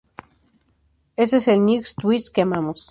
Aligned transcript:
Este 1.15 1.37
es 1.37 1.47
el 1.47 1.63
Nightwish 1.63 2.31
que 2.31 2.41
amamos. 2.41 2.79